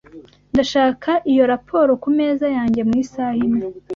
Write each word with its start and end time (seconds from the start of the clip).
Ndashaka 0.53 1.11
iyo 1.31 1.43
raporo 1.51 1.91
kumeza 2.03 2.45
yanjye 2.57 2.81
mu 2.87 2.93
isaha 3.03 3.37
imwe. 3.47 3.67